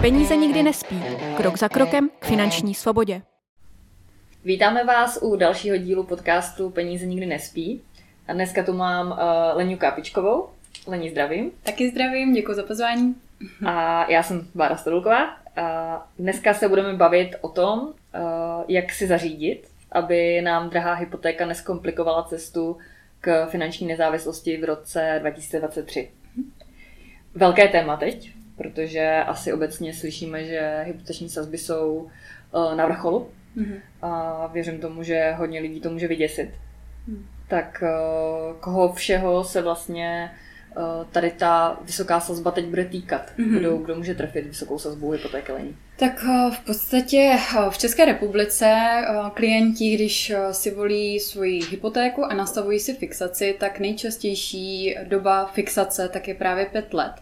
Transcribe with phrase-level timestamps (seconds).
[0.00, 1.02] Peníze nikdy nespí.
[1.36, 3.22] Krok za krokem k finanční svobodě.
[4.44, 7.82] Vítáme vás u dalšího dílu podcastu Peníze nikdy nespí.
[8.28, 9.16] A dneska tu mám uh,
[9.54, 10.48] Leniu Kápičkovou.
[10.86, 11.50] Lení, zdravím.
[11.62, 13.14] Taky zdravím, děkuji za pozvání.
[13.66, 15.36] A já jsem Bára Stodulková.
[15.56, 17.92] A dneska se budeme bavit o tom, uh,
[18.68, 22.78] jak si zařídit, aby nám drahá hypotéka neskomplikovala cestu
[23.20, 26.10] k finanční nezávislosti v roce 2023.
[27.34, 32.10] Velké téma teď, protože asi obecně slyšíme, že hypoteční sazby jsou
[32.52, 33.80] uh, na vrcholu mm-hmm.
[34.02, 36.50] a věřím tomu, že hodně lidí to může vyděsit.
[37.06, 37.26] Mm.
[37.48, 40.30] Tak uh, koho všeho se vlastně
[40.76, 43.32] uh, tady ta vysoká sazba teď bude týkat?
[43.38, 43.58] Mm-hmm.
[43.58, 45.76] Kdo, kdo může trefit vysokou sazbu hypotéky lení?
[46.00, 47.38] Tak v podstatě
[47.70, 48.76] v České republice
[49.34, 56.28] klienti, když si volí svoji hypotéku a nastavují si fixaci, tak nejčastější doba fixace tak
[56.28, 57.12] je právě pět let.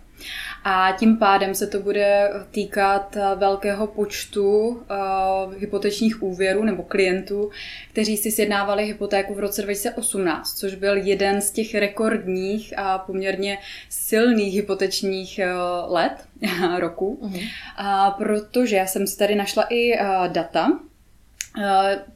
[0.64, 7.50] A tím pádem se to bude týkat velkého počtu uh, hypotečních úvěrů nebo klientů,
[7.92, 13.58] kteří si sjednávali hypotéku v roce 2018, což byl jeden z těch rekordních a poměrně
[13.88, 16.12] silných hypotečních uh, let,
[16.78, 17.18] roku.
[17.22, 17.48] Uh-huh.
[17.76, 20.68] A protože já jsem si tady našla i uh, data,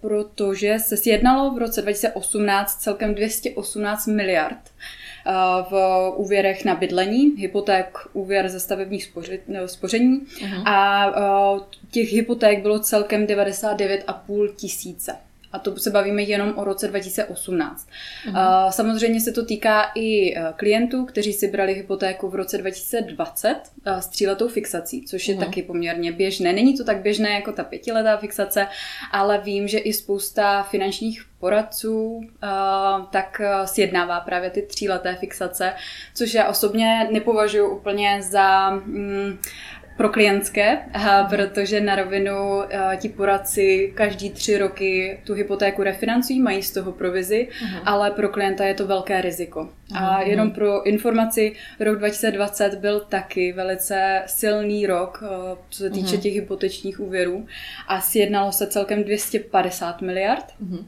[0.01, 4.59] protože se sjednalo v roce 2018 celkem 218 miliard
[5.71, 5.73] v
[6.17, 9.13] úvěrech na bydlení, hypoték, úvěr ze stavebních
[9.67, 10.69] spoření uh-huh.
[10.69, 11.07] a
[11.91, 15.17] těch hypoték bylo celkem 99,5 tisíce.
[15.53, 17.89] A to se bavíme jenom o roce 2018.
[18.27, 18.71] Uh-huh.
[18.71, 24.07] Samozřejmě se to týká i e, klientů, kteří si brali hypotéku v roce 2020 s
[24.07, 25.45] tříletou fixací, což je uh-huh.
[25.45, 26.53] taky poměrně běžné.
[26.53, 28.67] Není to tak běžné jako ta pětiletá fixace,
[29.13, 32.21] ale vím, že i spousta finančních poradců
[33.11, 35.73] tak e, sjednává právě ty tříleté fixace,
[36.15, 39.39] což já osobně nepovažuji úplně za mm,
[40.03, 40.79] pro klientské,
[41.31, 42.63] protože na rovinu
[43.01, 47.81] ti poradci každý tři roky tu hypotéku refinancují, mají z toho provizi, uh-huh.
[47.85, 49.61] ale pro klienta je to velké riziko.
[49.61, 50.05] Uh-huh.
[50.05, 55.25] A jenom pro informaci, rok 2020 byl taky velice silný rok,
[55.71, 56.21] co se týče uh-huh.
[56.21, 57.47] těch hypotečních úvěrů
[57.89, 60.85] a sjednalo se celkem 250 miliard uh-huh.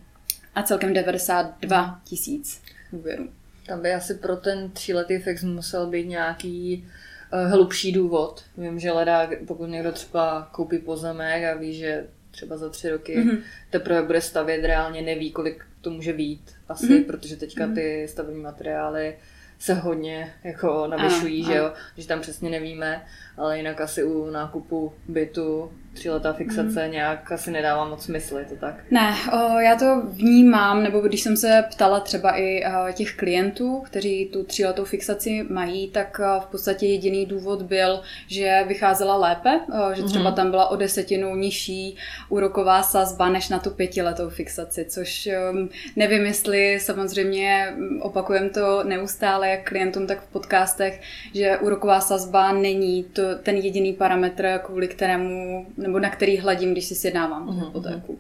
[0.55, 3.29] a celkem 92 tisíc úvěrů.
[3.67, 8.45] Tam by asi pro ten tříletý fix musel být nějaký Eh, hlubší důvod.
[8.59, 13.19] Vím, že leda, pokud někdo třeba koupí pozemek a ví, že třeba za tři roky
[13.19, 13.39] mm-hmm.
[13.71, 17.05] teprve bude stavět, reálně neví, kolik to může být asi, mm-hmm.
[17.05, 17.75] protože teďka mhm.
[17.75, 19.17] ty stavební materiály
[19.59, 23.05] se hodně jako navyšují, že jo, že tam přesně nevíme,
[23.37, 26.93] ale jinak asi u nákupu bytu tříletá fixace mm.
[26.93, 28.75] nějak asi nedává moc smysl, je to tak?
[28.91, 33.81] Ne, o, já to vnímám, nebo když jsem se ptala třeba i o, těch klientů,
[33.81, 39.61] kteří tu tříletou fixaci mají, tak o, v podstatě jediný důvod byl, že vycházela lépe,
[39.61, 40.37] o, že třeba mm.
[40.37, 41.97] tam byla o desetinu nižší
[42.29, 49.49] úroková sazba než na tu pětiletou fixaci, což o, nevím, jestli samozřejmě opakujem to neustále
[49.49, 51.01] jak klientům, tak v podcastech,
[51.35, 56.85] že úroková sazba není to, ten jediný parametr, kvůli kterému nebo na který hledím, když
[56.85, 58.19] si sjednávám uh-huh, hypotéku.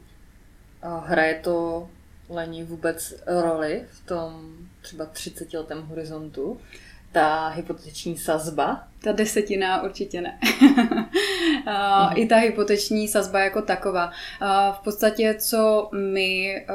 [0.83, 1.89] A hraje to
[2.31, 4.53] Lení vůbec roli v tom
[4.83, 6.61] třeba 30 letém horizontu?
[7.13, 8.89] Ta hypoteční sazba?
[9.03, 10.39] Ta desetina určitě ne.
[11.67, 12.13] uh-huh.
[12.15, 14.13] I ta hypoteční sazba jako taková.
[14.73, 16.67] V podstatě, co my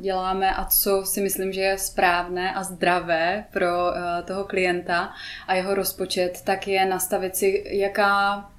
[0.00, 3.92] děláme a co si myslím, že je správné a zdravé pro
[4.24, 5.12] toho klienta
[5.46, 8.50] a jeho rozpočet, tak je nastavit si, jaká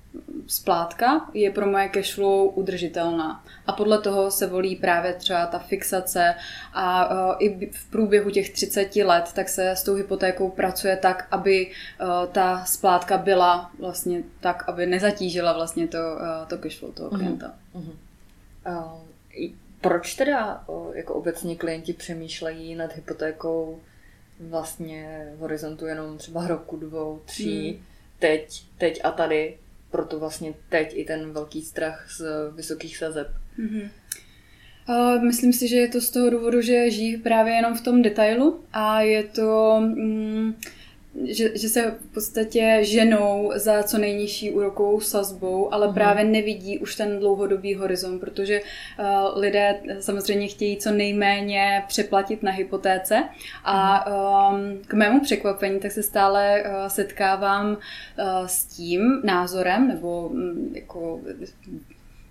[0.48, 3.44] splátka je pro moje cashflow udržitelná.
[3.68, 6.36] A podle toho se volí právě třeba ta fixace
[6.74, 11.28] a uh, i v průběhu těch 30 let tak se s tou hypotékou pracuje tak,
[11.32, 17.10] aby uh, ta splátka byla vlastně tak, aby nezatížila vlastně to, uh, to cashflow toho
[17.10, 17.20] mhm.
[17.20, 17.54] klienta.
[17.76, 17.96] Uh-huh.
[18.68, 19.08] Uh,
[19.82, 23.80] proč teda jako obecně klienti přemýšlejí nad hypotékou
[24.40, 27.84] vlastně v horizontu jenom třeba roku, dvou, tří, hmm.
[28.20, 29.58] teď, teď a tady,
[29.92, 32.26] proto vlastně teď i ten velký strach z
[32.56, 33.28] vysokých sazeb.
[33.60, 33.90] Mm-hmm.
[35.22, 38.64] Myslím si, že je to z toho důvodu, že žijí právě jenom v tom detailu
[38.74, 39.78] a je to...
[39.80, 40.54] Mm,
[41.26, 45.94] že, že se v podstatě ženou za co nejnižší úrokovou sazbou, ale mm.
[45.94, 52.52] právě nevidí už ten dlouhodobý horizont, protože uh, lidé samozřejmě chtějí co nejméně přeplatit na
[52.52, 53.24] hypotéce
[53.64, 57.78] a um, k mému překvapení tak se stále uh, setkávám uh,
[58.46, 61.20] s tím názorem, nebo um, jako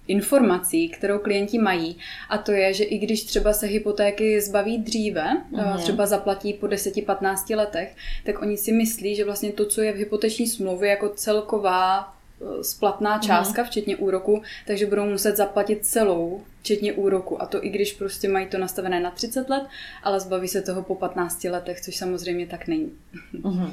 [0.08, 1.98] informací, kterou klienti mají,
[2.28, 5.78] a to je, že i když třeba se hypotéky zbaví dříve, mm.
[5.78, 9.96] třeba zaplatí po 10-15 letech, tak oni si myslí, že vlastně to, co je v
[9.96, 13.68] hypoteční smlouvě jako celková eh, splatná částka, mm.
[13.68, 17.42] včetně úroku, takže budou muset zaplatit celou, včetně úroku.
[17.42, 19.62] A to i když prostě mají to nastavené na 30 let,
[20.02, 22.92] ale zbaví se toho po 15 letech, což samozřejmě tak není.
[23.32, 23.72] Mm.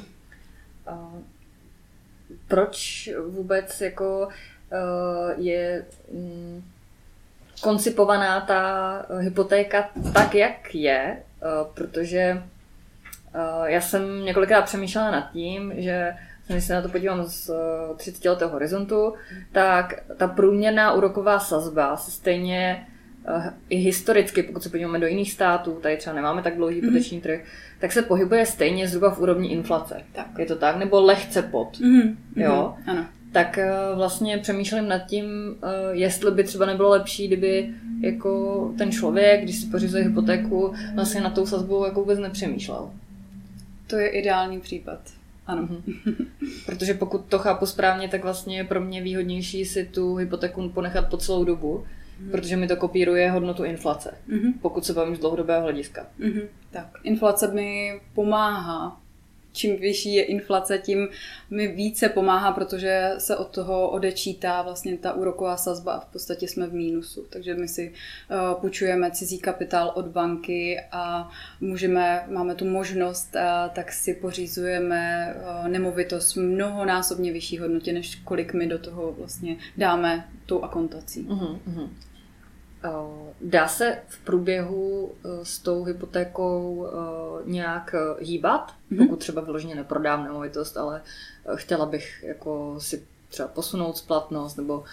[0.90, 1.22] Uh,
[2.48, 4.28] proč vůbec jako
[5.36, 6.62] je mm,
[7.62, 12.42] koncipovaná ta hypotéka tak, jak je, eh, protože eh,
[13.64, 16.12] já jsem několikrát přemýšlela nad tím, že
[16.48, 17.50] když se na to podívám z
[17.96, 19.14] 30 letého horizontu,
[19.52, 22.86] tak ta průměrná úroková sazba se stejně
[23.68, 26.84] i historicky, pokud se podíváme do jiných států, tady třeba nemáme tak dlouhý mhm.
[26.84, 27.40] hypoteční trh,
[27.80, 30.02] tak se pohybuje stejně zhruba v úrovni inflace.
[30.12, 30.26] Tak.
[30.38, 30.76] Je to tak?
[30.76, 31.78] Nebo lehce pod.
[31.78, 32.16] Mm-hmm.
[32.36, 32.74] Jo?
[32.86, 35.24] Ano tak eh, vlastně přemýšlím nad tím,
[35.62, 37.70] eh, jestli by třeba nebylo lepší, kdyby
[38.00, 42.90] jako ten člověk, když si pořizuje hypotéku, vlastně na tou sazbou jako vůbec nepřemýšlel.
[43.86, 44.98] To je ideální případ.
[45.46, 45.62] Ano.
[45.62, 46.26] Mm-hmm.
[46.66, 51.10] Protože pokud to chápu správně, tak vlastně je pro mě výhodnější si tu hypotéku ponechat
[51.10, 52.30] po celou dobu, mm-hmm.
[52.30, 54.52] protože mi to kopíruje hodnotu inflace, mm-hmm.
[54.62, 56.06] pokud se bavím z dlouhodobého hlediska.
[56.20, 56.46] Mm-hmm.
[56.70, 59.00] Tak, inflace mi pomáhá
[59.54, 61.08] čím vyšší je inflace, tím
[61.50, 66.48] mi více pomáhá, protože se od toho odečítá vlastně ta úroková sazba a v podstatě
[66.48, 67.26] jsme v mínusu.
[67.30, 71.30] Takže my si uh, půjčujeme cizí kapitál od banky a
[71.60, 78.54] můžeme, máme tu možnost, uh, tak si pořizujeme uh, nemovitost mnohonásobně vyšší hodnotě, než kolik
[78.54, 81.24] my do toho vlastně dáme tou akontací.
[81.24, 81.88] Uh-huh.
[83.40, 88.98] Dá se v průběhu e, s tou hypotékou e, nějak e, hýbat, mm-hmm.
[88.98, 91.02] pokud třeba vyloženě neprodám nemovitost, ale
[91.54, 94.84] chtěla bych jako si třeba posunout splatnost, nebo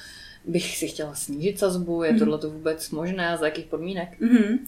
[0.45, 2.19] bych si chtěla snížit sazbu, je mm-hmm.
[2.19, 4.19] tohle vůbec možné a za jakých podmínek?
[4.21, 4.59] Mm-hmm.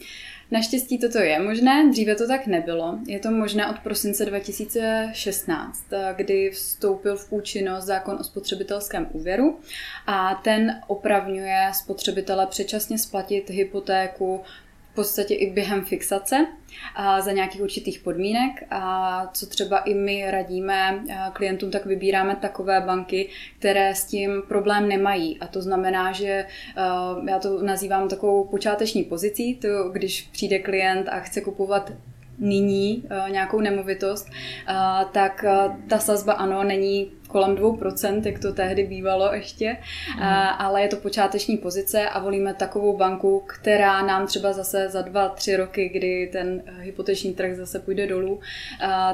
[0.53, 3.00] Naštěstí toto je možné, dříve to tak nebylo.
[3.07, 5.83] Je to možné od prosince 2016,
[6.15, 9.59] kdy vstoupil v účinnost zákon o spotřebitelském úvěru
[10.07, 14.41] a ten opravňuje spotřebitele předčasně splatit hypotéku
[14.94, 16.48] v podstatě i během fixace
[16.95, 18.63] a za nějakých určitých podmínek.
[18.69, 21.04] A co třeba i my radíme
[21.34, 23.30] klientům, tak vybíráme takové banky,
[23.60, 25.40] které s tím problém nemají.
[25.40, 26.45] A to znamená, že
[27.28, 31.92] já to nazývám takovou počáteční pozicí, to když přijde klient a chce kupovat
[32.38, 38.53] nyní uh, nějakou nemovitost, uh, tak uh, ta sazba ano, není kolem 2%, jak to
[38.53, 39.77] tehdy bývalo ještě,
[40.15, 40.24] mm.
[40.57, 45.30] ale je to počáteční pozice a volíme takovou banku, která nám třeba zase za dva,
[45.30, 48.39] tři roky, kdy ten hypoteční trh zase půjde dolů,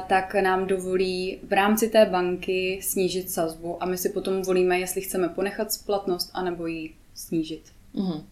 [0.06, 5.00] tak nám dovolí v rámci té banky snížit sazbu a my si potom volíme, jestli
[5.00, 7.62] chceme ponechat splatnost anebo ji snížit.
[7.94, 8.22] Mm.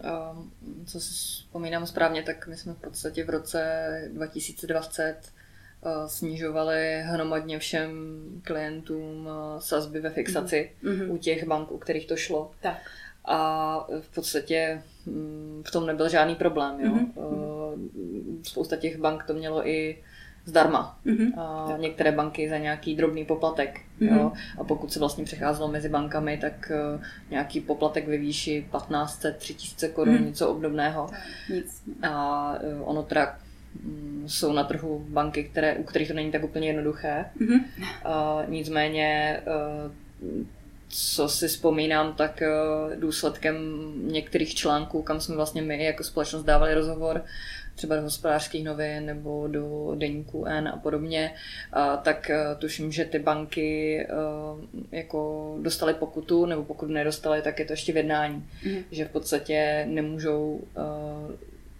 [0.00, 0.50] Ehm,
[0.86, 7.58] co si vzpomínám správně, tak my jsme v podstatě v roce 2020 eh, snižovali hromadně
[7.58, 7.90] všem
[8.44, 9.28] klientům
[9.58, 11.12] sazby ve fixaci mm-hmm.
[11.12, 12.52] u těch bank, u kterých to šlo.
[12.60, 12.90] Tak.
[13.24, 16.80] A v podstatě hm, v tom nebyl žádný problém.
[16.80, 16.92] Jo?
[16.92, 18.42] Mm-hmm.
[18.42, 20.02] Spousta těch bank to mělo i
[20.44, 20.98] zdarma.
[21.06, 21.40] Mm-hmm.
[21.40, 23.80] A některé banky za nějaký drobný poplatek.
[24.00, 24.16] Mm-hmm.
[24.16, 24.32] Jo?
[24.58, 27.00] A pokud se vlastně přecházelo mezi bankami, tak uh,
[27.30, 30.26] nějaký poplatek ve výši 1500, 3000 korun, mm-hmm.
[30.26, 31.10] něco obdobného.
[31.50, 31.82] Nic.
[32.02, 33.38] A uh, ono teda
[33.84, 37.24] um, jsou na trhu banky, které, u kterých to není tak úplně jednoduché.
[37.40, 37.60] Mm-hmm.
[37.60, 39.90] Uh, nicméně uh,
[40.94, 42.42] co si vzpomínám, tak
[42.94, 43.56] důsledkem
[44.12, 47.24] některých článků, kam jsme vlastně my jako společnost dávali rozhovor,
[47.74, 51.34] třeba do hospodářských novin nebo do deníku N a podobně,
[52.02, 54.06] tak e, tuším, že ty banky e,
[54.96, 58.48] jako dostaly pokutu, nebo pokud nedostali, tak je to ještě v jednání.
[58.64, 58.84] Mm.
[58.90, 60.60] Že v podstatě nemůžou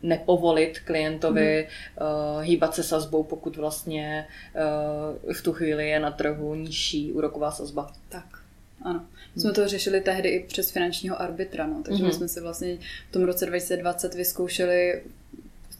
[0.02, 2.06] nepovolit klientovi mm.
[2.06, 4.26] uh, hýbat se sazbou, pokud vlastně
[5.26, 7.92] uh, v tu chvíli je na trhu nižší úroková sazba.
[8.08, 8.41] Tak,
[8.84, 9.04] ano.
[9.34, 12.08] My jsme to řešili tehdy i přes finančního arbitra, no, takže mm.
[12.08, 15.02] my jsme si vlastně v tom roce 2020 vyzkoušeli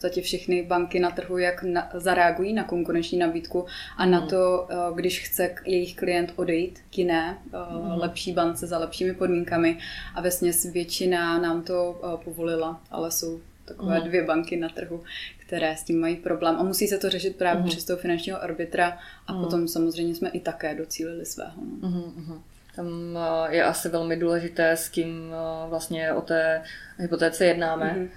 [0.03, 3.65] podstatě všechny banky na trhu, jak na, zareagují na konkurenční nabídku
[3.97, 4.27] a na hmm.
[4.27, 7.91] to, eh, když chce jejich klient odejít k jiné mm.
[7.99, 9.77] lepší bance za lepšími podmínkami
[10.15, 10.29] a ve
[10.71, 14.07] většina nám to eh, povolila, ale jsou takové mm.
[14.07, 15.03] dvě banky na trhu,
[15.37, 17.69] které s tím mají problém a musí se to řešit právě mm.
[17.69, 19.43] přes toho finančního arbitra a mm.
[19.43, 21.61] potom samozřejmě jsme i také docílili svého.
[21.81, 21.89] No.
[21.89, 22.41] Mm.
[22.75, 25.33] Tam je asi velmi důležité, s kým
[25.69, 26.61] vlastně o té
[26.97, 27.93] hypotéce jednáme.
[27.93, 28.09] Mm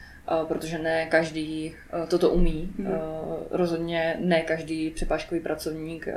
[0.49, 1.75] protože ne každý
[2.09, 2.73] toto umí.
[2.79, 2.89] Mm.
[3.51, 6.09] Rozhodně ne každý přepážkový pracovník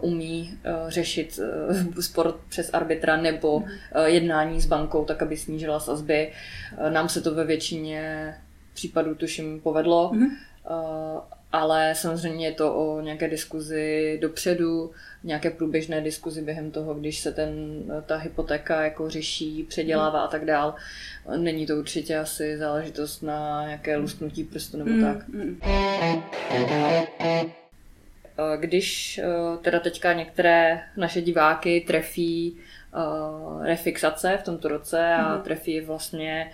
[0.00, 0.58] umí
[0.88, 1.40] řešit
[2.00, 3.66] sport přes arbitra nebo mm.
[4.04, 6.32] jednání s bankou, tak aby snížila sazby.
[6.88, 8.34] Nám se to ve většině
[8.74, 10.10] případů tuším povedlo.
[10.14, 10.28] Mm
[11.52, 14.90] ale samozřejmě je to o nějaké diskuzi dopředu,
[15.24, 20.44] nějaké průběžné diskuzi během toho, když se ten, ta hypotéka jako řeší, předělává a tak
[20.44, 20.74] dál.
[21.36, 25.28] Není to určitě asi záležitost na nějaké lusknutí prstu nebo mm, tak.
[25.28, 25.60] Mm.
[28.56, 32.56] Když eh, teda teďka některé naše diváky trefí
[32.94, 35.42] uh, refixace v tomto roce a mm.
[35.42, 36.52] trefí vlastně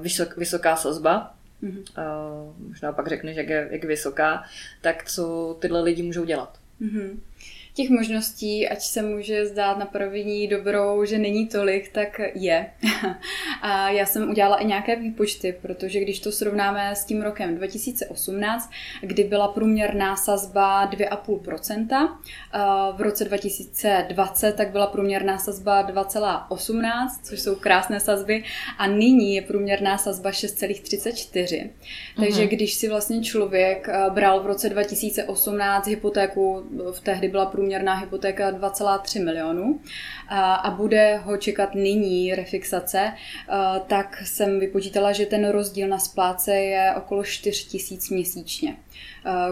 [0.00, 1.78] vysok, vysoká sazba, mm-hmm.
[1.78, 4.44] uh, možná pak řekneš, jak je, jak vysoká,
[4.80, 6.58] tak co tyhle lidi můžou dělat?
[6.80, 7.16] Mm-hmm
[7.78, 12.66] těch možností, ať se může zdát na první dobrou, že není tolik, tak je.
[13.62, 18.70] a já jsem udělala i nějaké výpočty, protože když to srovnáme s tím rokem 2018,
[19.00, 22.08] kdy byla průměrná sazba 2,5%,
[22.96, 28.44] v roce 2020 tak byla průměrná sazba 2,18, což jsou krásné sazby,
[28.78, 31.70] a nyní je průměrná sazba 6,34.
[32.16, 32.48] Takže uh-huh.
[32.48, 38.52] když si vlastně člověk bral v roce 2018 hypotéku, v tehdy byla průměrná průměrná hypotéka
[38.52, 39.80] 2,3 milionů
[40.28, 43.12] a, bude ho čekat nyní refixace,
[43.86, 48.76] tak jsem vypočítala, že ten rozdíl na spláce je okolo 4 tisíc měsíčně.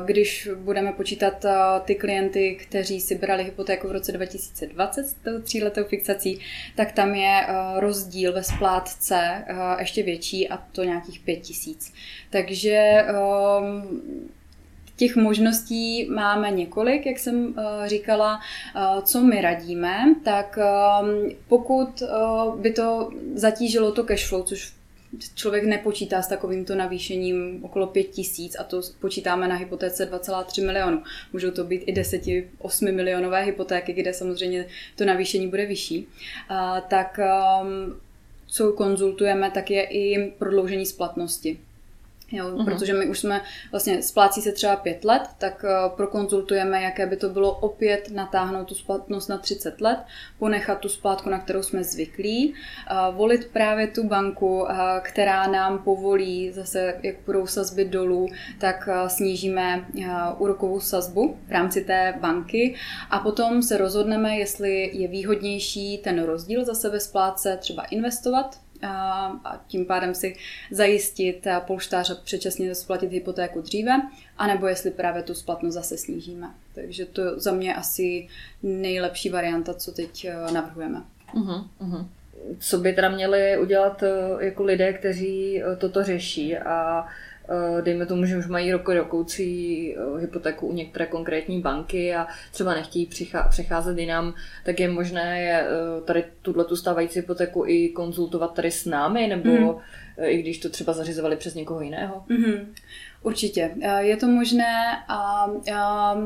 [0.05, 1.47] Když budeme počítat
[1.85, 6.41] ty klienty, kteří si brali hypotéku v roce 2020 s tou tříletou fixací,
[6.77, 7.47] tak tam je
[7.77, 9.45] rozdíl ve splátce
[9.79, 11.93] ještě větší a to nějakých 5 tisíc.
[12.31, 13.05] Takže
[14.97, 17.55] Těch možností máme několik, jak jsem uh,
[17.87, 18.41] říkala.
[18.77, 24.73] Uh, co my radíme, tak um, pokud uh, by to zatížilo to cashflow, což
[25.35, 31.03] člověk nepočítá s takovýmto navýšením okolo 5 tisíc a to počítáme na hypotéce 2,3 milionu.
[31.33, 32.23] Můžou to být i 10,
[32.59, 36.07] 8 milionové hypotéky, kde samozřejmě to navýšení bude vyšší.
[36.89, 37.21] Tak
[37.63, 38.01] um,
[38.47, 41.59] co konzultujeme, tak je i prodloužení splatnosti.
[42.33, 42.65] Jo, uh-huh.
[42.65, 43.41] Protože my už jsme,
[43.71, 48.69] vlastně splácí se třeba pět let, tak uh, prokonzultujeme, jaké by to bylo opět natáhnout
[48.69, 49.99] tu splatnost na 30 let,
[50.39, 54.69] ponechat tu splátku, na kterou jsme zvyklí, uh, volit právě tu banku, uh,
[55.03, 58.29] která nám povolí, zase jak budou sazby dolů,
[58.59, 60.05] tak uh, snížíme uh,
[60.39, 62.75] úrokovou sazbu v rámci té banky
[63.11, 69.65] a potom se rozhodneme, jestli je výhodnější ten rozdíl zase ve splátce třeba investovat a
[69.67, 70.37] tím pádem si
[70.71, 74.03] zajistit polštář a předčasně splatit hypotéku dříve,
[74.39, 76.51] anebo jestli právě tu splatnost zase snížíme.
[76.75, 78.29] Takže to za mě asi
[78.63, 81.03] nejlepší varianta, co teď eh, navrhujeme.
[81.35, 82.07] Uh-huh, uh-huh.
[82.59, 87.07] Co by teda měli udělat eh, jako lidé, kteří eh, toto řeší a Eh,
[87.81, 92.75] dejme tomu, že už mají roku rokoucí eh, hypotéku u některé konkrétní banky a třeba
[92.75, 93.11] nechtějí
[93.49, 94.35] přecházet jinam,
[94.65, 95.67] tak je možné eh,
[96.05, 99.79] tady tuhle tu stávající hypotéku i konzultovat tady s námi, nebo mm.
[100.25, 102.25] i když to třeba zařizovali přes někoho jiného?
[102.29, 102.75] Mm.
[103.27, 103.71] Určitě.
[103.81, 106.17] Eh, je to možné a, a,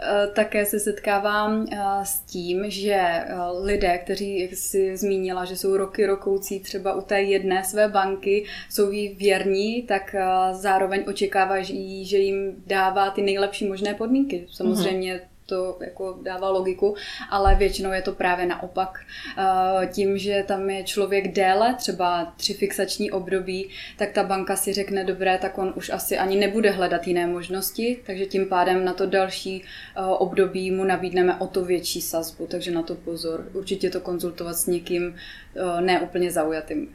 [0.00, 3.24] eh, také se setkávám eh, s tím, že
[3.62, 8.44] lidé, kteří, jak jsi zmínila, že jsou roky rokoucí třeba u té jedné své banky,
[8.70, 10.14] jsou jí věrní, tak
[10.52, 14.46] zároveň očekávají, že jim dává ty nejlepší možné podmínky.
[14.50, 16.94] Samozřejmě mm-hmm to jako dává logiku,
[17.30, 19.00] ale většinou je to právě naopak.
[19.38, 24.72] Eh, tím, že tam je člověk déle, třeba tři fixační období, tak ta banka si
[24.72, 28.92] řekne, dobré, tak on už asi ani nebude hledat jiné možnosti, takže tím pádem na
[28.92, 33.48] to další eh, období mu nabídneme o to větší sazbu, takže na to pozor.
[33.52, 35.16] Určitě to konzultovat s někým
[35.56, 36.92] eh, neúplně zaujatým.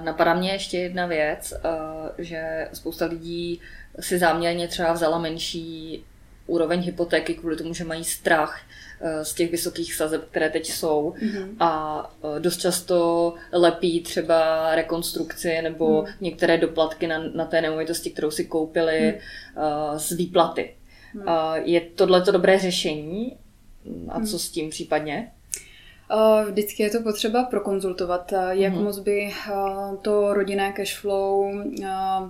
[0.00, 1.54] Napadá mě ještě jedna věc,
[2.18, 3.60] že spousta lidí
[4.00, 6.04] si záměrně třeba vzala menší
[6.46, 8.60] úroveň hypotéky kvůli tomu, že mají strach
[9.00, 11.56] eh, z těch vysokých sazeb, které teď jsou mm-hmm.
[11.60, 16.08] a eh, dost často lepí třeba rekonstrukci nebo mm.
[16.20, 19.20] některé doplatky na, na té nemovitosti, kterou si koupili
[19.56, 19.98] mm.
[19.98, 20.74] z výplaty.
[21.14, 21.22] Mm.
[21.64, 23.36] Je tohle to dobré řešení?
[24.08, 24.38] A co mm.
[24.38, 25.32] s tím případně?
[26.12, 28.84] Eh, vždycky je to potřeba prokonzultovat, eh, jak mm.
[28.84, 29.52] moc by eh,
[30.02, 31.54] to rodinné cashflow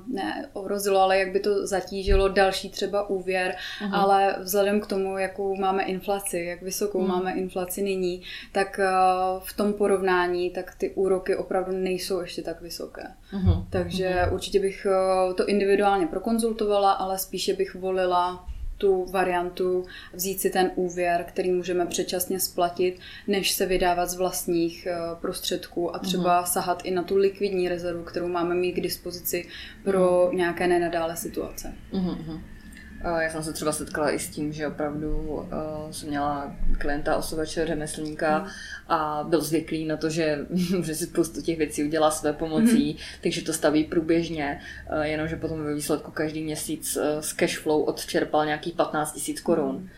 [0.07, 3.55] ne ohrozilo, ale jak by to zatížilo další třeba úvěr,
[3.87, 3.95] mm.
[3.95, 7.09] ale vzhledem k tomu, jakou máme inflaci, jak vysokou mm.
[7.09, 8.23] máme inflaci nyní,
[8.53, 8.81] tak
[9.39, 13.03] v tom porovnání tak ty úroky opravdu nejsou ještě tak vysoké.
[13.33, 13.65] Mm.
[13.71, 14.35] Takže mm.
[14.35, 14.87] určitě bych
[15.35, 18.50] to individuálně prokonzultovala, ale spíše bych volila
[18.81, 24.87] tu variantu vzít si ten úvěr, který můžeme předčasně splatit, než se vydávat z vlastních
[24.87, 26.53] eh, prostředků a třeba uh-huh.
[26.53, 29.49] sahat i na tu likvidní rezervu, kterou máme mít k dispozici
[29.85, 30.35] pro uh-huh.
[30.35, 31.75] nějaké nenadále situace.
[31.93, 32.41] Uh-huh.
[33.05, 35.47] Já jsem se třeba setkala i s tím, že opravdu uh,
[35.91, 38.47] jsem měla klienta, osobače, řemeslníka mm.
[38.89, 40.39] a byl zvyklý na to, že,
[40.85, 43.21] že si spoustu těch věcí udělá své pomocí, mm.
[43.23, 44.61] takže to staví průběžně,
[44.93, 49.89] uh, jenomže potom ve výsledku každý měsíc uh, z cashflow odčerpal nějakých 15 tisíc korun.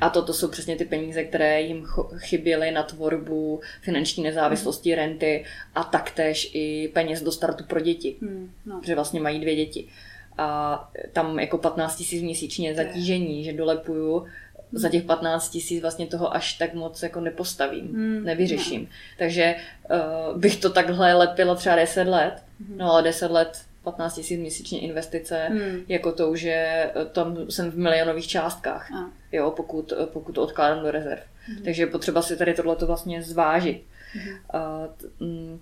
[0.00, 4.96] A toto jsou přesně ty peníze, které jim chyběly na tvorbu finanční nezávislosti, mm.
[4.96, 8.16] renty a taktéž i peněz do startu pro děti.
[8.20, 8.50] Mm.
[8.66, 8.80] No.
[8.84, 9.84] Že vlastně mají dvě děti.
[9.84, 14.26] Uh, a tam jako 15 tisíc měsíčně zatížení, že dolepuju
[14.72, 18.24] za těch 15 tisíc vlastně toho až tak moc jako nepostavím, hmm.
[18.24, 18.80] nevyřeším.
[18.80, 18.86] No.
[19.18, 19.54] Takže
[19.90, 22.34] uh, bych to takhle lepila třeba 10 let,
[22.68, 22.78] hmm.
[22.78, 25.84] no ale 10 let 15 tisíc měsíčně investice, hmm.
[25.88, 29.10] jako to, že eh, tam jsem v milionových částkách, a.
[29.32, 31.20] jo, pokud, eh, pokud to odkládám do rezerv.
[31.46, 31.64] Hmm.
[31.64, 33.82] Takže je potřeba si tady tohleto vlastně zvážit.
[34.12, 34.34] Hmm.
[34.54, 35.60] Uh, t, mm,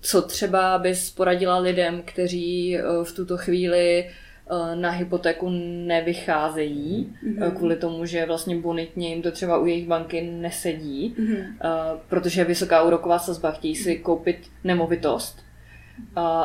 [0.00, 5.50] co třeba bys poradila lidem, kteří eh, v tuto chvíli eh, na hypotéku
[5.86, 7.50] nevycházejí, mm-hmm.
[7.50, 11.98] kvůli tomu, že vlastně bonitně jim to třeba u jejich banky nesedí, mm-hmm.
[12.08, 15.44] protože je vysoká úroková sazba, chtějí si koupit nemovitost,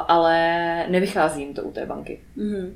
[0.07, 0.37] ale
[0.89, 2.19] nevychází jim to u té banky.
[2.37, 2.73] Mm-hmm.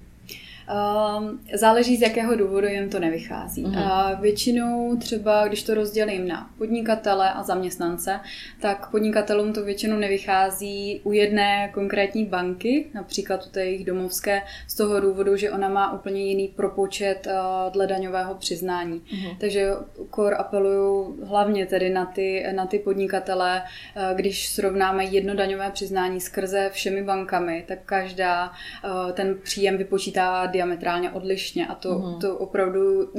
[0.67, 3.63] Um, záleží z jakého důvodu jim to nevychází.
[3.65, 3.77] Mm.
[3.77, 8.19] A většinou třeba, když to rozdělím na podnikatele a zaměstnance,
[8.61, 14.75] tak podnikatelům to většinou nevychází u jedné konkrétní banky, například u té jejich domovské, z
[14.75, 19.01] toho důvodu, že ona má úplně jiný propočet uh, dle daňového přiznání.
[19.13, 19.37] Mm.
[19.39, 19.71] Takže
[20.09, 26.21] kor apeluju hlavně tedy na ty, na ty podnikatele, uh, když srovnáme jedno daňové přiznání
[26.21, 32.19] skrze všemi bankami, tak každá uh, ten příjem vypočítá diametrálně odlišně a to, uh-huh.
[32.19, 33.11] to opravdu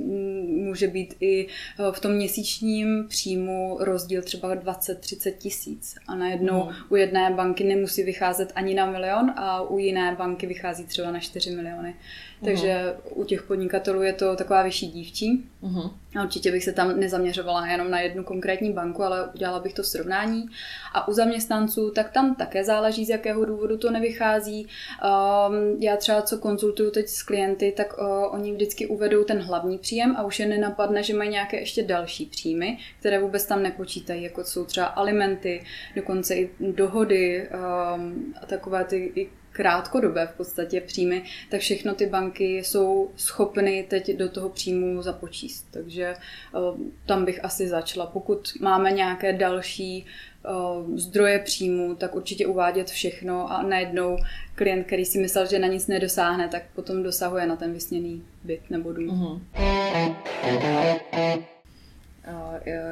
[0.46, 6.74] může být i eh, v tom měsíčním příjmu rozdíl třeba 20-30 tisíc a najednou uh-huh.
[6.88, 11.20] u jedné banky nemusí vycházet ani na milion a u jiné banky vychází třeba na
[11.20, 11.94] 4 miliony.
[12.44, 13.20] Takže uh-huh.
[13.20, 15.44] u těch podnikatelů je to taková vyšší dívčí.
[15.62, 15.90] Uh-huh.
[16.16, 19.84] A určitě bych se tam nezaměřovala jenom na jednu konkrétní banku, ale udělala bych to
[19.84, 20.46] srovnání.
[20.94, 24.66] A u zaměstnanců, tak tam také záleží, z jakého důvodu to nevychází.
[24.66, 29.78] Um, já třeba, co konzultuju teď s klienty, tak uh, oni vždycky uvedou ten hlavní
[29.78, 34.22] příjem a už je nenapadne, že mají nějaké ještě další příjmy, které vůbec tam nepočítají,
[34.22, 35.64] jako jsou třeba alimenty,
[35.96, 39.28] dokonce i dohody um, a takové ty
[39.58, 45.66] krátkodobé v podstatě příjmy, tak všechno ty banky jsou schopny teď do toho příjmu započíst.
[45.70, 46.58] Takže eh,
[47.06, 48.06] tam bych asi začala.
[48.06, 50.48] Pokud máme nějaké další eh,
[50.94, 54.16] zdroje příjmu, tak určitě uvádět všechno a najednou
[54.54, 58.70] klient, který si myslel, že na nic nedosáhne, tak potom dosahuje na ten vysněný byt
[58.70, 59.08] nebo dům.
[59.08, 59.40] Uh-huh.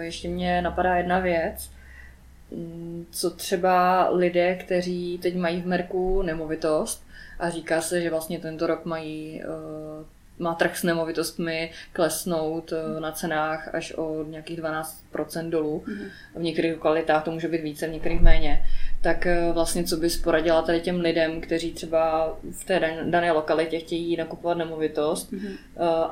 [0.00, 1.70] Ještě mě napadá jedna věc.
[3.10, 7.06] Co třeba lidé, kteří teď mají v Merku nemovitost
[7.38, 10.06] a říká se, že vlastně tento rok mají uh,
[10.38, 15.84] má trh s nemovitostmi klesnout uh, na cenách až o nějakých 12% dolů.
[15.86, 16.10] Mm-hmm.
[16.36, 18.66] V některých lokalitách to může být více, v některých méně
[19.06, 23.78] tak eh, vlastně co bys poradila tady těm lidem, kteří třeba v té dané lokalitě
[23.78, 25.56] chtějí nakupovat nemovitost, mm-hmm.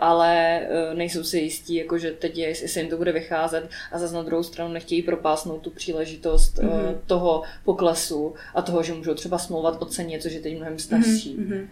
[0.00, 3.98] ale eh, nejsou si jistí, jako že teď je, jestli jim to bude vycházet a
[3.98, 6.98] zase na druhou stranu nechtějí propásnout tu příležitost mm-hmm.
[7.06, 11.36] toho poklesu a toho, že můžou třeba smlouvat o ceně, což je teď mnohem starší.
[11.38, 11.66] Mm-hmm.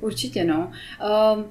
[0.00, 0.72] Určitě no.
[1.36, 1.44] Uh,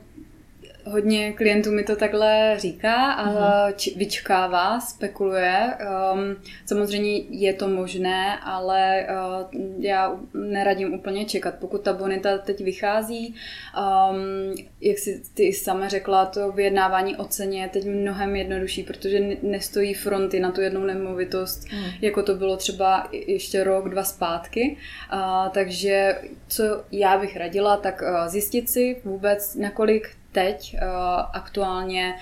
[0.87, 3.29] Hodně klientů mi to takhle říká a
[3.69, 3.97] uh-huh.
[3.97, 5.73] vyčkává, spekuluje.
[6.13, 11.55] Um, samozřejmě je to možné, ale uh, já neradím úplně čekat.
[11.59, 13.35] Pokud ta bonita teď vychází,
[13.77, 19.19] um, jak si ty sama řekla, to vyjednávání o ceně je teď mnohem jednodušší, protože
[19.41, 21.93] nestojí fronty na tu jednu nemovitost, uh-huh.
[22.01, 24.77] jako to bylo třeba ještě rok, dva zpátky.
[25.13, 30.89] Uh, takže co já bych radila, tak uh, zjistit si vůbec, nakolik teď uh,
[31.33, 32.15] aktuálně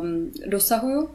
[0.00, 1.10] um, dosahuju, uh,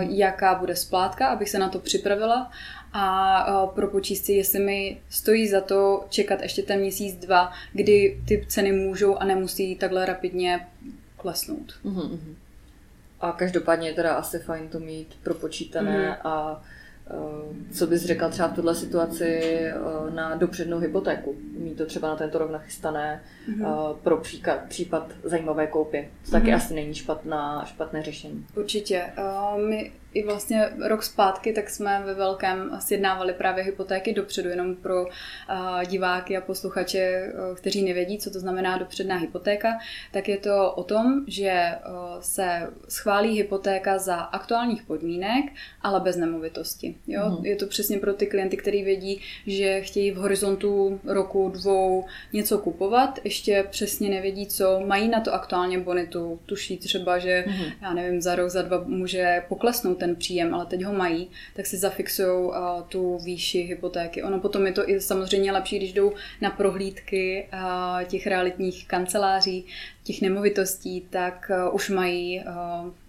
[0.00, 0.10] mm.
[0.10, 2.50] jaká bude splátka, abych se na to připravila
[2.92, 8.20] a uh, propočíst si, jestli mi stojí za to čekat ještě ten měsíc, dva, kdy
[8.28, 10.66] ty ceny můžou a nemusí takhle rapidně
[11.16, 11.74] klesnout.
[11.84, 12.34] Mm-hmm.
[13.20, 16.28] A každopádně je teda asi fajn to mít propočítané mm-hmm.
[16.28, 16.77] a Eh,
[17.72, 19.74] co bys řekla třeba v tuhle situaci eh,
[20.14, 21.36] na dopřednou hypotéku?
[21.58, 23.94] Mít to třeba na tento rok nachystané mm-hmm.
[24.02, 26.08] pro příklad, případ zajímavé koupě.
[26.24, 26.56] To taky mm-hmm.
[26.56, 28.46] asi není špatná, špatné řešení.
[28.56, 29.02] Určitě.
[29.68, 35.02] My i vlastně rok zpátky, tak jsme ve velkém sjednávali právě hypotéky dopředu, jenom pro
[35.02, 35.10] uh,
[35.86, 39.78] diváky a posluchače, uh, kteří nevědí, co to znamená dopředná hypotéka,
[40.12, 45.44] tak je to o tom, že uh, se schválí hypotéka za aktuálních podmínek,
[45.82, 46.96] ale bez nemovitosti.
[47.06, 47.36] Jo?
[47.38, 47.44] Mm.
[47.44, 52.58] Je to přesně pro ty klienty, kteří vědí, že chtějí v horizontu roku, dvou něco
[52.58, 57.64] kupovat, ještě přesně nevědí, co, mají na to aktuálně bonitu, tuší třeba, že mm.
[57.82, 61.66] já nevím, za rok, za dva může poklesnout ten příjem, ale teď ho mají, tak
[61.66, 62.54] si zafixují uh,
[62.88, 64.22] tu výši hypotéky.
[64.22, 69.66] Ono potom je to i samozřejmě lepší, když jdou na prohlídky uh, těch realitních kanceláří,
[70.04, 72.42] těch nemovitostí, tak uh, už mají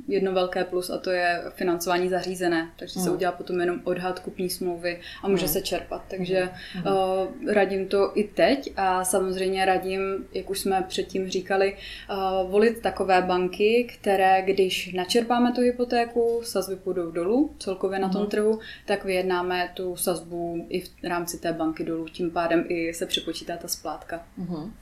[0.10, 2.70] jedno velké plus a to je financování zařízené.
[2.80, 3.06] Takže mm.
[3.06, 5.52] se udělá potom jenom odhad kupní smlouvy a může mm.
[5.52, 6.04] se čerpat.
[6.08, 6.84] Takže mm.
[6.86, 10.02] uh, radím to i teď a samozřejmě radím,
[10.34, 11.78] jak už jsme předtím říkali,
[12.10, 18.22] uh, volit takové banky, které když načerpáme tu hypotéku, sazby půjdou dolů celkově na tom
[18.22, 18.28] mm.
[18.28, 22.06] trhu, tak vyjednáme tu sazbu i v rámci té banky dolů.
[22.08, 24.26] Tím pádem i se přepočítá ta splátka.
[24.38, 24.74] Mm.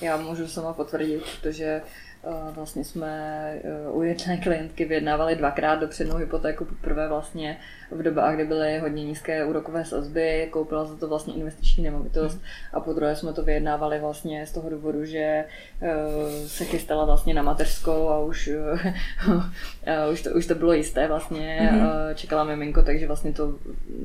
[0.00, 1.82] Já můžu sama potvrdit, protože
[2.50, 3.10] Vlastně jsme
[3.64, 6.64] eh, u jedné klientky vyjednávali dvakrát dopřednou hypotéku.
[6.64, 7.56] Poprvé vlastně
[7.90, 12.40] v dobách, kdy byly hodně nízké úrokové sazby, koupila za to vlastně investiční nemovitost
[12.72, 15.44] a po druhé jsme to vyjednávali vlastně z toho důvodu, že eh,
[16.46, 18.48] se chystala vlastně na mateřskou a už,
[19.86, 22.14] eh, už, to, už to bylo jisté vlastně, mm-hmm.
[22.14, 23.54] čekala miminko, takže vlastně to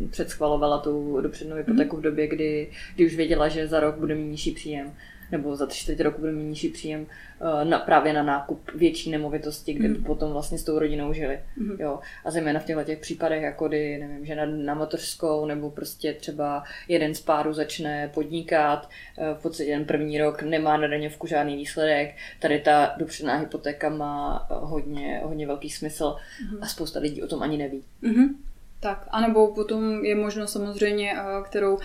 [0.10, 4.32] předschvalovala tu dopřednou hypotéku v době, kdy, kdy už věděla, že za rok bude mít
[4.32, 4.92] nižší příjem
[5.32, 9.12] nebo za tři čtvrtě roku bude mít nižší příjem uh, na, právě na nákup větší
[9.12, 9.94] nemovitosti, kde mm.
[9.94, 11.40] by potom vlastně s tou rodinou žili.
[11.58, 11.76] Mm.
[11.80, 12.00] Jo.
[12.26, 16.14] A zejména v těchto těch případech, jako kdy, nevím, že na, na motorskou, nebo prostě
[16.14, 21.28] třeba jeden z párů začne podnikat, uh, v podstatě ten první rok nemá na daňovku
[21.28, 26.16] žádný výsledek, tady ta dopředná hypotéka má hodně, hodně velký smysl
[26.52, 26.64] mm.
[26.64, 27.84] a spousta lidí o tom ani neví.
[28.02, 28.50] Mm.
[28.80, 31.78] Tak, anebo potom je možnost samozřejmě, eh, kterou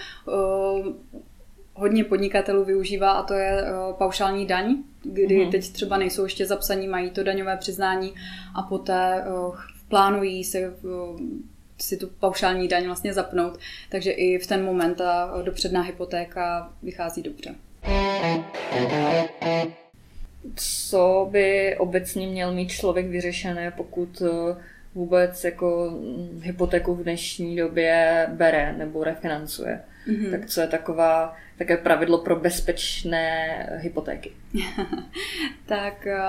[1.75, 5.51] hodně podnikatelů využívá a to je uh, paušální daň, kdy uh-huh.
[5.51, 8.15] teď třeba nejsou ještě zapsaní, mají to daňové přiznání
[8.55, 9.57] a poté uh,
[9.89, 11.21] plánují se uh,
[11.81, 13.59] si tu paušální daň vlastně zapnout,
[13.89, 17.55] takže i v ten moment ta dopředná hypotéka vychází dobře.
[20.57, 24.23] Co by obecně měl mít člověk vyřešené, pokud
[24.95, 29.81] vůbec jako hm, hypotéku v dnešní době bere nebo refinancuje?
[30.09, 30.31] Mm-hmm.
[30.31, 34.33] Tak co je taková také pravidlo pro bezpečné hypotéky?
[35.67, 36.21] tak eh,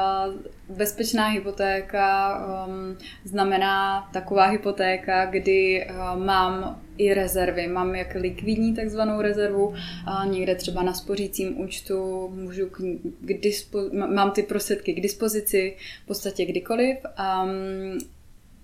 [0.70, 7.68] bezpečná hypotéka um, znamená taková hypotéka, kdy uh, mám i rezervy.
[7.68, 12.78] Mám jak likvidní takzvanou rezervu, a někde třeba na spořícím účtu můžu k,
[13.22, 16.98] k dispo, mám ty prostředky k dispozici v podstatě kdykoliv.
[17.44, 17.98] Um,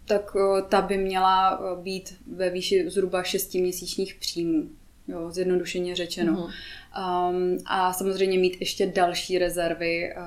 [0.06, 4.70] tak uh, ta by měla být ve výši zhruba 6 měsíčních příjmů
[5.12, 6.34] jo, zjednodušeně řečeno.
[6.34, 7.30] Mm-hmm.
[7.30, 10.24] Um, a samozřejmě mít ještě další rezervy, uh,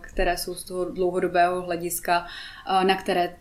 [0.00, 2.26] které jsou z toho dlouhodobého hlediska,
[2.70, 3.36] uh, na které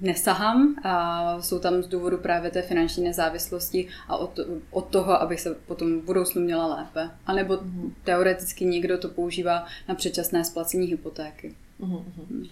[0.00, 5.40] nesahám a jsou tam z důvodu právě té finanční nezávislosti a od, od toho, abych
[5.40, 7.10] se potom v budoucnu měla lépe.
[7.26, 7.92] A nebo mm-hmm.
[8.04, 11.54] teoreticky někdo to používá na předčasné splacení hypotéky.
[11.80, 12.04] Mm-hmm.
[12.30, 12.46] Mm.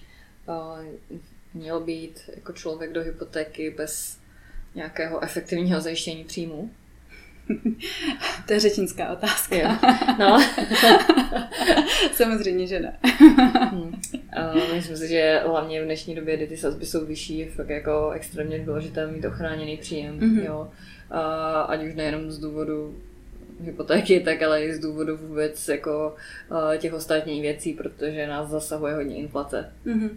[0.48, 1.18] Uh,
[1.54, 4.18] měl být jako člověk do hypotéky bez
[4.74, 6.70] nějakého efektivního zajištění příjmu?
[8.46, 9.56] To je řečnická otázka.
[9.56, 9.68] Jo.
[10.18, 10.38] No.
[12.12, 12.98] Samozřejmě, že ne.
[13.70, 13.82] hmm.
[13.82, 17.68] uh, myslím si, že hlavně v dnešní době, kdy ty sazby jsou vyšší, je fakt
[17.68, 20.20] jako extrémně důležité mít ochráněný příjem.
[20.20, 20.44] Mm-hmm.
[20.44, 20.70] Jo.
[21.10, 22.94] Uh, ať už nejenom z důvodu
[23.60, 26.16] hypotéky, tak ale i z důvodu vůbec jako
[26.50, 29.72] uh, těch ostatních věcí, protože nás zasahuje hodně inflace.
[29.86, 30.10] Mm-hmm.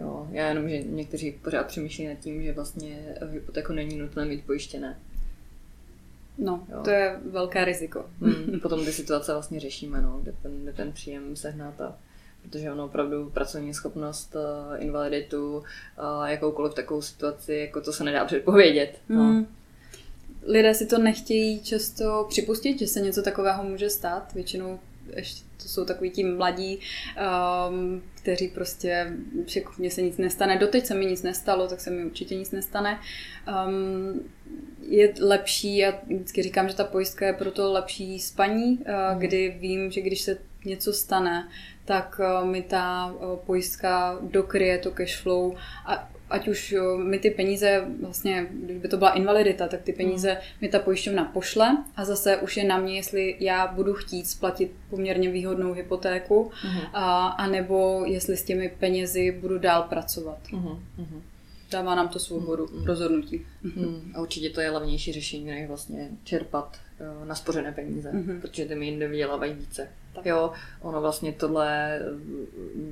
[0.00, 2.98] Jo, já jenom, že někteří pořád přemýšlí nad tím, že vlastně
[3.30, 4.96] hypotéku není nutné mít pojištěné.
[6.38, 6.80] No, jo.
[6.84, 8.04] to je velké riziko.
[8.20, 11.98] Hmm, potom ty situace vlastně řešíme, no, kde, ten, kde ten příjem sehnat a
[12.42, 15.64] protože ono opravdu pracovní schopnost, uh, invaliditu, uh,
[16.24, 18.98] jakoukoliv takovou situaci, jako to se nedá předpovědět.
[19.08, 19.22] No.
[19.22, 19.46] Hmm.
[20.42, 24.32] Lidé si to nechtějí často připustit, že se něco takového může stát.
[24.34, 24.78] Většinou
[25.16, 26.78] ještě to jsou takový ti mladí,
[27.68, 29.12] um, kteří prostě,
[29.46, 30.58] že mně se nic nestane.
[30.58, 33.00] Doteď se mi nic nestalo, tak se mi určitě nic nestane.
[33.66, 34.20] Um,
[34.88, 39.90] je lepší, já vždycky říkám, že ta pojistka je proto lepší spaní, uh, kdy vím,
[39.90, 41.48] že když se něco stane,
[41.84, 47.30] tak uh, mi ta uh, pojistka dokryje to cash flow a ať už mi ty
[47.30, 50.38] peníze, vlastně, kdyby to byla invalidita, tak ty peníze mm.
[50.60, 54.72] mi ta pojišťovna pošle a zase už je na mě, jestli já budu chtít splatit
[54.90, 56.80] poměrně výhodnou hypotéku, mm.
[56.92, 60.38] a, a nebo jestli s těmi penězi budu dál pracovat.
[60.52, 60.58] Mm.
[60.98, 61.22] Mm.
[61.70, 62.84] dává nám to svobodu mm.
[62.84, 63.46] rozhodnutí.
[63.62, 64.12] Mm.
[64.14, 66.76] A určitě to je levnější řešení, než vlastně čerpat
[67.20, 68.40] uh, na spořené peníze, mm-hmm.
[68.40, 69.88] protože ty mi jinde vydělávají více.
[70.18, 70.26] Tak.
[70.26, 72.00] Jo, ono vlastně tohle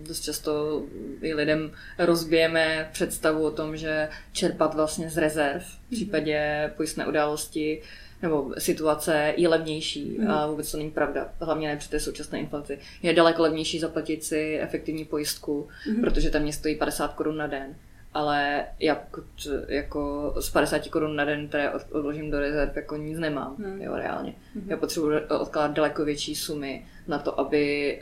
[0.02, 0.82] dost často
[1.22, 7.82] i lidem rozbijeme představu o tom, že čerpat vlastně z rezerv v případě pojistné události
[8.22, 10.30] nebo situace je levnější mm.
[10.30, 11.32] a vůbec to není pravda.
[11.40, 12.78] Hlavně ne při té současné inflaci.
[13.02, 16.00] Je daleko levnější zaplatit si efektivní pojistku, mm.
[16.00, 17.74] protože tam mě stojí 50 korun na den.
[18.16, 23.18] Ale já pokud jako z 50 korun na den, které odložím do rezerv, jako nic
[23.18, 23.82] nemám, mm.
[23.82, 24.34] jo, reálně.
[24.54, 24.70] Mm.
[24.70, 27.98] Já potřebuji odkládat daleko větší sumy na to, aby,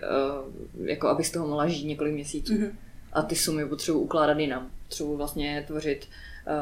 [0.77, 2.53] uh, jako aby z toho mohla žít několik měsíců.
[2.53, 2.79] Mm.
[3.13, 4.71] A ty sumy potřebuji ukládat jinam.
[4.83, 6.09] Potřebuji vlastně tvořit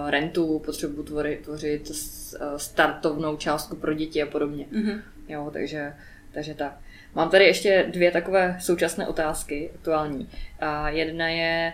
[0.03, 4.67] uh, rentu, potřebuji tvořit, tvořit uh, startovnou částku pro děti a podobně.
[4.71, 5.03] Mm.
[5.29, 5.95] Jo, takže,
[6.35, 6.79] takže tak.
[7.15, 10.29] Mám tady ještě dvě takové současné otázky, aktuální.
[10.61, 11.73] A jedna je,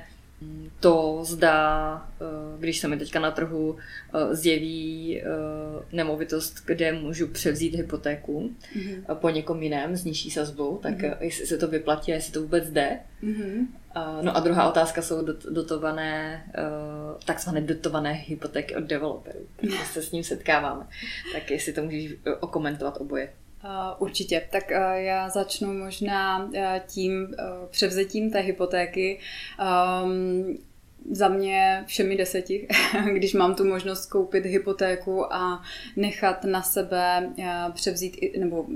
[0.80, 2.24] to zda, eh,
[2.58, 5.26] když se mi teďka na trhu eh, zjeví eh,
[5.92, 9.14] nemovitost, kde můžu převzít hypotéku mm-hmm.
[9.14, 11.16] po někom jiném s nižší sazbou, tak mm-hmm.
[11.20, 13.00] jestli se to vyplatí, jestli to vůbec jde.
[13.22, 13.66] Mm-hmm.
[14.22, 16.44] No a druhá otázka jsou dotované,
[17.24, 19.38] takzvané dotované hypotéky od developerů.
[19.56, 20.86] Takže se s ním setkáváme.
[21.32, 23.32] Tak jestli to můžeš okomentovat oboje.
[23.64, 24.42] Uh, určitě.
[24.50, 26.52] Tak uh, já začnu možná uh,
[26.86, 27.34] tím
[27.70, 29.18] převzetím té hypotéky.
[30.04, 30.58] Um,
[31.10, 32.68] za mě všemi deseti,
[33.12, 35.62] když mám tu možnost koupit hypotéku a
[35.96, 37.32] nechat na sebe
[37.74, 38.66] převzít, nebo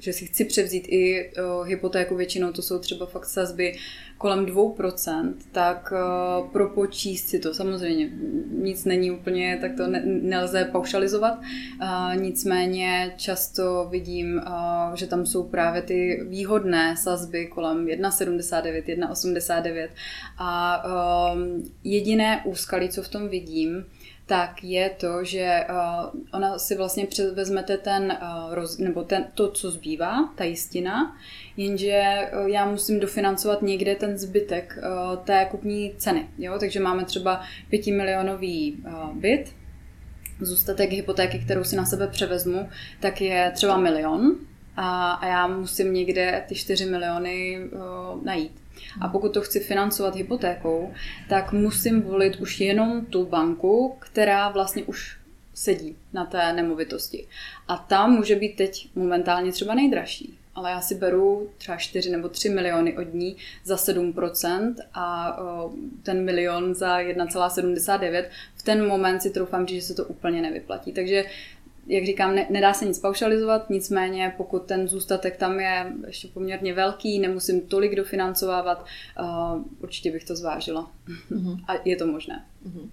[0.00, 3.76] že si chci převzít i uh, hypotéku, většinou to jsou třeba fakt sazby
[4.18, 7.54] kolem 2%, tak uh, propočíst si to.
[7.54, 8.10] Samozřejmě
[8.50, 11.38] nic není úplně, tak to ne, nelze paušalizovat.
[11.38, 14.42] Uh, nicméně často vidím,
[14.94, 19.88] že tam jsou právě ty výhodné sazby kolem 1,79, 1,89
[20.38, 21.40] a uh,
[21.84, 23.84] jediné úskalí, co v tom vidím,
[24.30, 29.50] tak je to, že uh, ona si vlastně vezmete ten, uh, roz, nebo ten, to,
[29.50, 31.16] co zbývá, ta jistina,
[31.56, 36.28] jenže uh, já musím dofinancovat někde ten zbytek uh, té kupní ceny.
[36.38, 36.56] Jo?
[36.60, 37.40] Takže máme třeba
[37.70, 39.44] pětimilionový uh, byt,
[40.40, 42.68] zůstatek hypotéky, kterou si na sebe převezmu,
[43.00, 44.36] tak je třeba milion
[44.76, 48.52] a, a já musím někde ty 4 miliony uh, najít.
[49.00, 50.92] A pokud to chci financovat hypotékou,
[51.28, 55.20] tak musím volit už jenom tu banku, která vlastně už
[55.54, 57.26] sedí na té nemovitosti.
[57.68, 60.38] A tam může být teď momentálně třeba nejdražší.
[60.54, 65.38] Ale já si beru třeba 4 nebo 3 miliony od ní za 7% a
[66.02, 68.24] ten milion za 1,79.
[68.56, 70.92] V ten moment si troufám že se to úplně nevyplatí.
[70.92, 71.24] Takže
[71.90, 76.74] jak říkám, ne, nedá se nic paušalizovat, nicméně pokud ten zůstatek tam je ještě poměrně
[76.74, 78.86] velký, nemusím tolik dofinancovávat,
[79.20, 80.90] uh, určitě bych to zvážila.
[81.30, 81.64] Uh-huh.
[81.68, 82.44] A je to možné.
[82.66, 82.88] Uh-huh.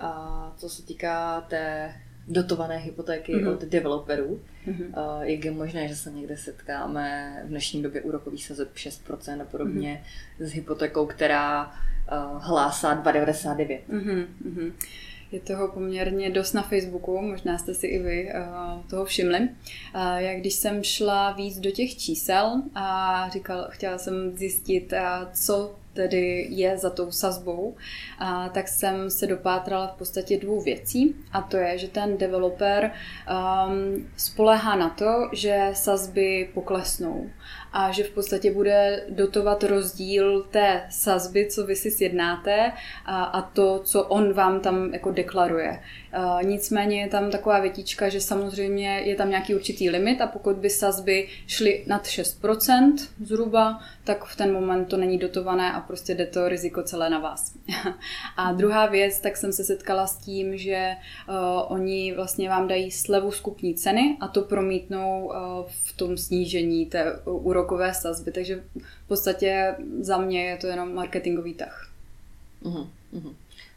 [0.00, 1.94] A co se týká té
[2.28, 3.52] dotované hypotéky uh-huh.
[3.52, 5.16] od developerů, uh-huh.
[5.16, 9.44] uh, jak je možné, že se někde setkáme v dnešní době úrokový sazeb 6% a
[9.44, 10.02] podobně
[10.40, 10.46] uh-huh.
[10.46, 13.80] s hypotékou, která uh, hlásá 2,99%.
[13.90, 14.72] Uh-huh.
[15.32, 19.38] Je toho poměrně dost na Facebooku, možná jste si i vy uh, toho všimli.
[19.40, 25.32] Uh, jak když jsem šla víc do těch čísel a říkal, chtěla jsem zjistit, uh,
[25.32, 27.76] co tedy je za tou sazbou,
[28.18, 31.14] a tak jsem se dopátrala v podstatě dvou věcí.
[31.32, 37.30] A to je, že ten developer um, spolehá na to, že sazby poklesnou
[37.78, 42.72] a že v podstatě bude dotovat rozdíl té sazby, co vy si sjednáte
[43.04, 45.80] a, a to, co on vám tam jako deklaruje.
[46.12, 50.56] A nicméně je tam taková větička, že samozřejmě je tam nějaký určitý limit a pokud
[50.56, 56.14] by sazby šly nad 6% zhruba, tak v ten moment to není dotované a prostě
[56.14, 57.54] jde to riziko celé na vás.
[58.36, 60.96] a druhá věc, tak jsem se setkala s tím, že
[61.28, 61.34] uh,
[61.68, 65.32] oni vlastně vám dají slevu skupní ceny a to promítnou uh,
[65.68, 68.62] v tom snížení té úrokové sazby, takže
[69.04, 71.90] v podstatě za mě je to jenom marketingový tah.
[72.62, 73.34] Uh-huh, uh-huh.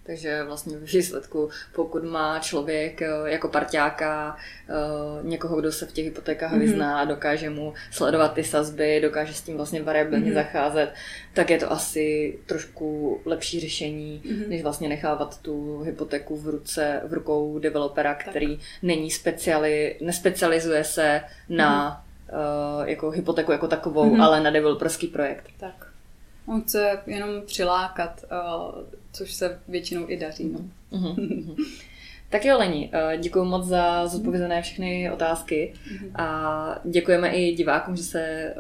[0.10, 4.38] Takže vlastně v výsledku, pokud má člověk eh, jako parťáka
[4.70, 4.74] eh,
[5.22, 6.60] někoho, kdo se v těch hypotékách mm-hmm.
[6.60, 10.34] vyzná, dokáže mu sledovat ty sazby, dokáže s tím vlastně variabilně mm-hmm.
[10.34, 10.94] zacházet,
[11.34, 14.48] tak je to asi trošku lepší řešení, mm-hmm.
[14.48, 18.66] než vlastně nechávat tu hypotéku v ruce, v rukou developera, který tak.
[18.82, 22.04] není speciali, nespecializuje se na mm-hmm.
[22.04, 22.09] uh,
[22.86, 24.24] jako hypotéku jako takovou, mm-hmm.
[24.24, 25.46] ale na developerský projekt.
[25.60, 25.88] Tak.
[26.48, 30.50] On chce jenom přilákat, uh, což se většinou i daří.
[30.54, 30.60] No.
[31.00, 31.56] Uh-huh.
[32.32, 35.74] Tak jo, Leni, eh, děkuji moc za zodpovězené všechny otázky
[36.16, 38.54] a děkujeme i divákům, že se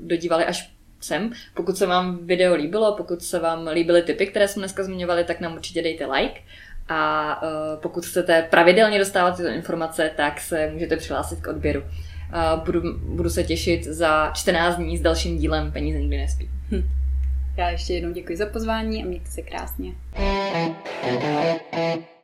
[0.00, 1.32] dodívali až sem.
[1.54, 5.40] Pokud se vám video líbilo, pokud se vám líbily typy, které jsme dneska zmiňovali, tak
[5.40, 6.40] nám určitě dejte like.
[6.88, 7.40] A
[7.82, 11.82] pokud chcete pravidelně dostávat tyto informace, tak se můžete přihlásit k odběru.
[12.32, 16.50] Uh, budu, budu se těšit za 14 dní s dalším dílem Peníze nikdy nespí.
[16.70, 16.88] Hm.
[17.56, 19.92] Já ještě jednou děkuji za pozvání a mějte se krásně.